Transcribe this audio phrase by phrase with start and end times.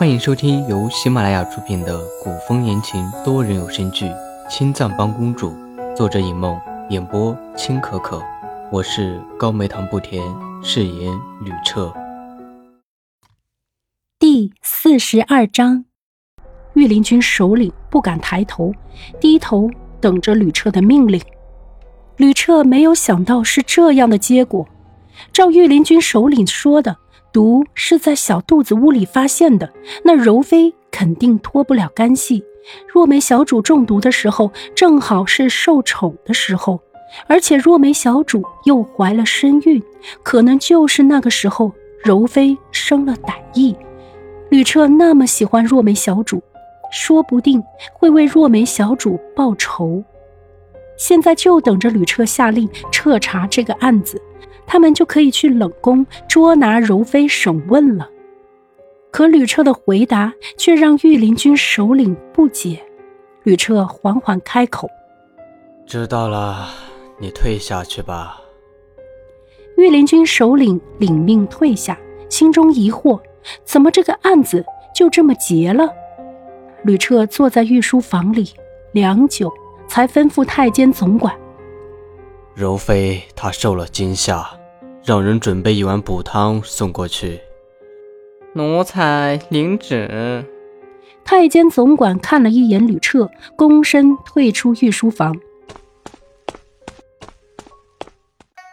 [0.00, 4.06] 欢迎收听由喜马拉雅出品的古风言情多人有声剧
[4.48, 5.50] 《青藏帮公主》，
[5.94, 8.18] 作者尹梦，演播青可可。
[8.72, 10.24] 我是高梅糖不甜，
[10.62, 11.92] 饰演吕彻。
[14.18, 15.84] 第四十二章，
[16.72, 18.72] 御林军首领不敢抬头，
[19.20, 19.68] 低头
[20.00, 21.20] 等着吕彻的命令。
[22.16, 24.66] 吕彻没有想到是这样的结果。
[25.30, 26.96] 照御林军首领说的，
[27.32, 29.72] 毒是在小肚子屋里发现的，
[30.04, 32.44] 那柔妃肯定脱不了干系。
[32.86, 36.80] 若梅小主中毒的时候，正好是受宠的时候，
[37.26, 39.82] 而且若梅小主又怀了身孕，
[40.22, 41.72] 可能就是那个时候
[42.04, 43.74] 柔妃生了歹意。
[44.50, 46.42] 吕彻那么喜欢若梅小主，
[46.92, 50.02] 说不定会为若梅小主报仇。
[50.98, 54.20] 现在就等着吕彻下令彻查这个案子。
[54.72, 58.08] 他们就可以去冷宫捉拿柔妃审问了，
[59.10, 62.80] 可吕彻的回答却让御林军首领不解。
[63.42, 64.88] 吕彻缓缓开口
[65.88, 66.68] ：“知道了，
[67.18, 68.40] 你退下去吧。”
[69.76, 73.20] 御林军首领领命退下，心中疑惑：
[73.64, 74.64] 怎么这个案子
[74.94, 75.92] 就这么结了？
[76.84, 78.52] 吕彻坐在御书房里
[78.92, 79.52] 良久，
[79.88, 81.34] 才吩咐太监总管
[82.54, 84.48] ：“柔妃她受了惊吓。”
[85.04, 87.40] 让人准备一碗补汤送过去。
[88.54, 90.44] 奴才领旨。
[91.24, 95.36] 太监总管看了一眼吕彻，躬身退出御书房。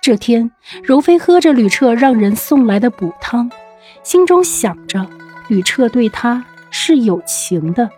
[0.00, 0.50] 这天，
[0.82, 3.50] 柔妃喝着吕彻让人送来的补汤，
[4.02, 5.06] 心中想着
[5.48, 7.90] 吕彻对她是有情的，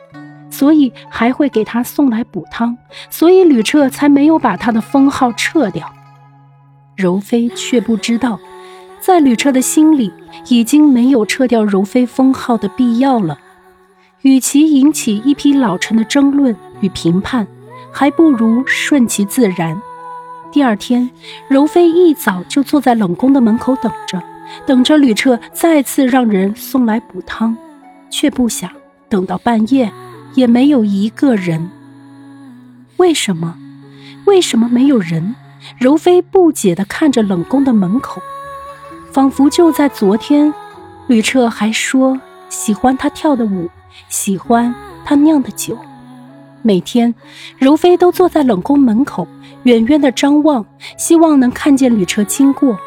[0.49, 2.79] 所以还会给她送来补汤，
[3.11, 5.93] 所以吕彻才没有把他的封号撤掉。
[6.97, 8.41] 柔妃却不知道，
[9.01, 10.11] 在吕彻的心里，
[10.49, 13.39] 已经没有撤掉柔妃封号的必要了。
[14.23, 17.47] 与其引起一批老臣的争论与评判，
[17.93, 19.81] 还不如顺其自然。
[20.51, 21.11] 第二天，
[21.49, 24.23] 柔妃一早就坐在冷宫的门口等着，
[24.65, 27.55] 等着吕彻再次让人送来补汤，
[28.09, 28.71] 却不想
[29.11, 29.93] 等到半夜，
[30.35, 31.71] 也没有一个人。
[32.97, 33.59] 为什么？
[34.25, 35.35] 为什么没有人？
[35.79, 38.23] 柔妃不解地看着冷宫的门口，
[39.13, 40.53] 仿佛就在昨天，
[41.07, 43.69] 吕彻还说喜欢他跳的舞，
[44.09, 44.75] 喜欢
[45.05, 45.77] 他酿的酒。
[46.63, 47.15] 每天，
[47.59, 49.27] 柔妃都坐在冷宫门口，
[49.65, 50.65] 远远地张望，
[50.97, 52.79] 希望能看见吕彻经过。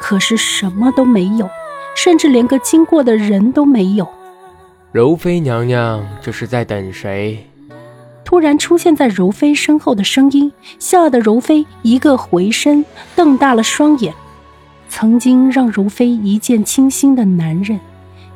[0.00, 1.48] 可是什么都没有，
[1.94, 4.08] 甚至连个经过的人都没有。
[4.92, 7.49] 柔妃娘娘，这是在等谁？
[8.30, 12.84] 突然出现在柔妃身后的声音，吓得柔妃一个回身，
[13.16, 14.14] 瞪大了双眼。
[14.88, 17.80] 曾经让柔妃一见倾心的男人，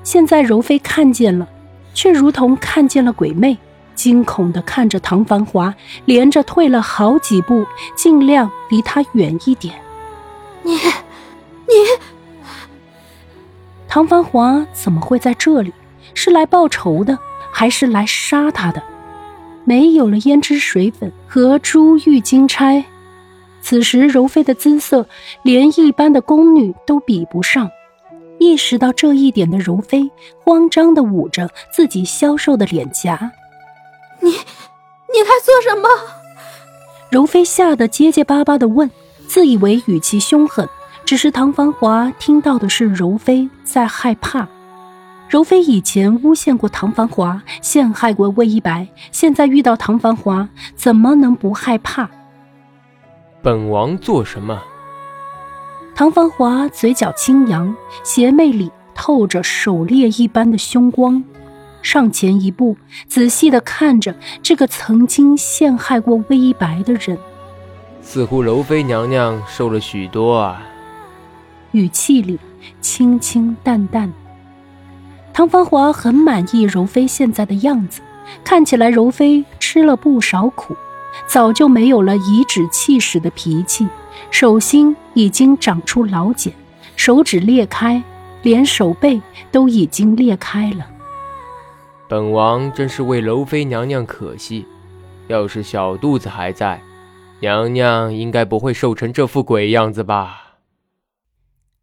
[0.02, 1.46] 现在柔妃看见了，
[1.94, 3.56] 却如同看见了鬼魅，
[3.94, 5.72] 惊恐地看着唐繁华，
[6.06, 9.76] 连着退了好几步，尽量离他远一点。
[10.64, 11.72] 你，你，
[13.86, 15.72] 唐繁华怎么会在这里？
[16.14, 17.16] 是来报仇的，
[17.52, 18.82] 还是来杀他的？
[19.64, 22.84] 没有了胭脂水粉和珠玉金钗，
[23.62, 25.06] 此时柔妃的姿色
[25.42, 27.70] 连一般的宫女都比不上。
[28.38, 30.10] 意识到这一点的柔妃，
[30.42, 33.32] 慌张的捂着自己消瘦的脸颊。
[34.20, 35.88] 你，你在做什么？
[37.10, 38.90] 柔妃吓得结结巴巴的问，
[39.26, 40.68] 自以为语气凶狠，
[41.04, 44.46] 只是唐繁华听到的是柔妃在害怕。
[45.34, 52.08] 柔妃以前诬陷过唐繁华，陷害过魏一白，现在遇到唐繁华，怎么能不害怕？
[53.42, 54.62] 本王做什么？
[55.92, 57.74] 唐繁华嘴角轻扬，
[58.04, 61.24] 邪魅里透着狩猎一般的凶光，
[61.82, 62.76] 上前一步，
[63.08, 67.18] 仔细地看着这个曾经陷害过魏一白的人。
[68.00, 70.62] 似乎柔妃娘娘瘦了许多啊。
[71.72, 72.38] 语气里
[72.80, 74.12] 清清淡淡。
[75.34, 78.00] 唐繁华很满意柔妃现在的样子，
[78.44, 80.76] 看起来柔妃吃了不少苦，
[81.26, 83.88] 早就没有了颐指气使的脾气，
[84.30, 86.54] 手心已经长出老茧，
[86.94, 88.00] 手指裂开，
[88.42, 89.20] 连手背
[89.50, 90.86] 都已经裂开了。
[92.08, 94.64] 本王真是为柔妃娘娘可惜，
[95.26, 96.80] 要是小肚子还在，
[97.40, 100.58] 娘娘应该不会瘦成这副鬼样子吧？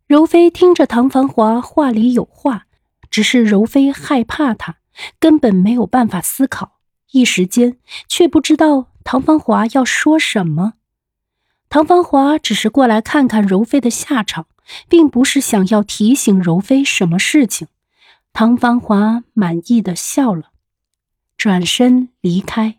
[0.07, 2.67] 柔妃听着唐繁华话里有话。
[3.11, 4.77] 只是柔妃害怕他，
[5.19, 6.79] 根本没有办法思考，
[7.11, 7.77] 一时间
[8.07, 10.73] 却不知道唐芳华要说什么。
[11.69, 14.47] 唐芳华只是过来看看柔妃的下场，
[14.89, 17.67] 并不是想要提醒柔妃什么事情。
[18.33, 20.51] 唐芳华满意的笑了，
[21.37, 22.77] 转身离开。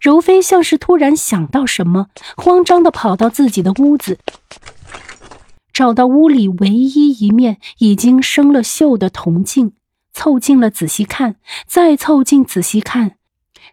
[0.00, 4.20] 柔妃像是突然想到什么，慌张的跑到自己的屋子，
[5.76, 9.74] 找到屋里唯一一面已经生了锈的铜镜，
[10.14, 11.36] 凑近了仔细看，
[11.66, 13.18] 再凑近仔细看，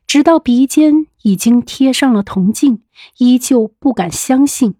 [0.06, 2.82] 直到鼻尖已经贴上了铜镜，
[3.20, 4.76] 依旧不敢相信。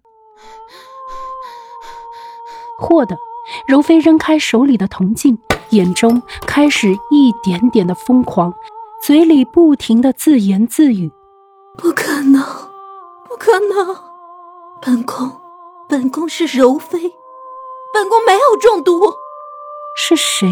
[2.78, 3.16] 霍的，
[3.66, 5.38] 柔妃扔开手里的铜镜，
[5.70, 8.52] 眼中开始一点点的疯狂，
[9.02, 11.10] 嘴里不停的自言自语。
[11.78, 12.42] 不可能，
[13.26, 13.96] 不可能！
[14.82, 15.40] 本宫，
[15.86, 16.98] 本宫是柔妃，
[17.92, 19.14] 本宫没有中毒。
[19.96, 20.48] 是谁？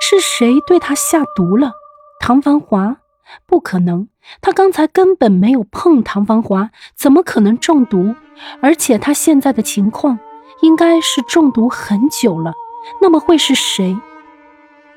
[0.00, 1.72] 是谁对她下毒了？
[2.20, 2.98] 唐繁华？
[3.46, 4.08] 不可能，
[4.40, 8.14] 他刚才根本没有碰唐繁华，怎么可能中毒？
[8.60, 10.18] 而且他现在的情况，
[10.60, 12.52] 应该是中毒很久了。
[13.00, 13.98] 那么会是谁？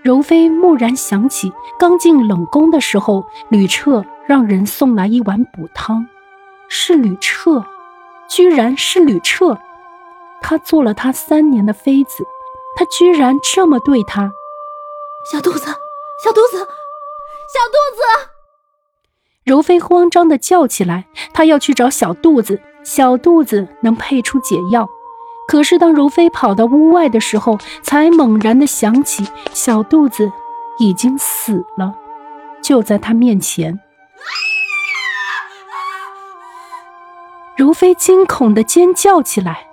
[0.03, 4.05] 柔妃蓦然想起，刚进冷宫的时候，吕彻。
[4.27, 6.05] 让人送来一碗补汤，
[6.67, 7.65] 是吕彻，
[8.27, 9.57] 居然是吕彻。
[10.41, 12.23] 他做了他三年的妃子，
[12.75, 14.31] 他居然这么对他。
[15.31, 15.65] 小肚子，
[16.23, 16.65] 小肚子，小肚
[17.95, 18.29] 子！
[19.43, 24.87] 柔妃慌张的叫起来，她要去找小肚子，小肚子能配出解药。
[25.47, 30.31] 可是当柔妃跑到屋外的时候，才猛然的想起小肚子
[30.77, 31.95] 已经死了，
[32.61, 33.79] 就在她面前。
[37.55, 39.68] 柔妃惊恐的尖叫起来。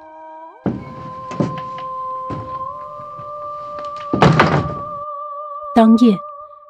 [5.77, 6.17] 当夜，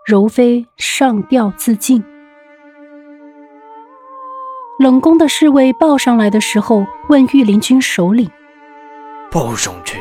[0.05, 2.03] 柔妃上吊自尽。
[4.81, 8.29] 冷宫的侍卫抱上来的时候，问御林军首领
[9.31, 10.01] ：“抱上去，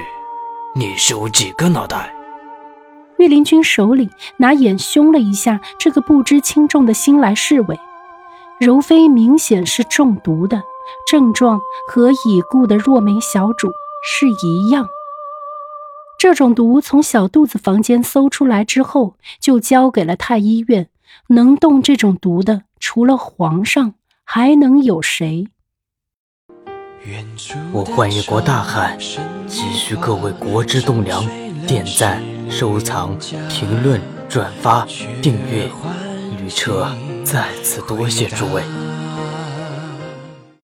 [0.74, 2.16] 你是有几个脑袋？”
[3.20, 7.80] 御林军首领拿眼凶了一下这个不知轻重的新来侍卫。
[8.60, 10.64] 柔妃明显是中毒的。
[11.08, 13.70] 症状和已故的若梅小主
[14.02, 14.90] 是一样。
[16.26, 20.90] 这种毒从小肚子房间搜出来之后，就交给了太医院。
[21.28, 23.94] 能动这种毒的，除了皇上，
[24.24, 25.50] 还能有谁？
[27.72, 31.24] 我换一国大汉，急需各位国之栋梁
[31.68, 33.16] 点赞、收藏、
[33.48, 34.84] 评论、转发、
[35.22, 35.70] 订阅。
[36.42, 36.92] 吕彻，
[37.24, 38.64] 再次多谢诸位。